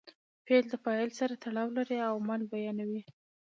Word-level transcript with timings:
فعل 0.45 0.65
د 0.71 0.73
فاعل 0.83 1.09
سره 1.19 1.33
تړاو 1.43 1.69
لري 1.77 1.97
او 2.07 2.13
عمل 2.21 2.41
بیانوي. 2.53 3.03